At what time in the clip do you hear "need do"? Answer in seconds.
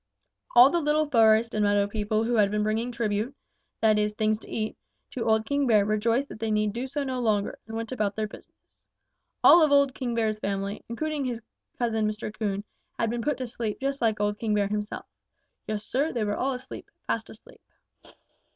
6.49-6.87